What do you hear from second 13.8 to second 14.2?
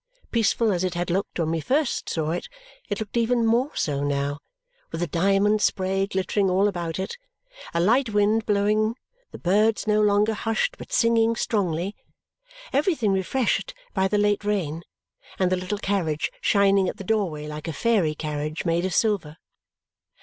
by the